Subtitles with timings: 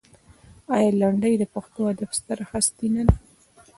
[0.75, 3.15] آیا لنډۍ د پښتو ادب ستره هستي نه ده؟